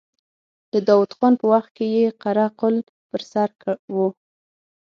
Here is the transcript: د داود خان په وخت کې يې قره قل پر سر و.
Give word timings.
د 0.73 0.73
داود 0.87 1.11
خان 1.17 1.33
په 1.41 1.45
وخت 1.53 1.69
کې 1.77 1.85
يې 1.95 2.05
قره 2.21 2.47
قل 2.59 2.75
پر 3.09 3.21
سر 3.31 3.49
و. 3.95 3.95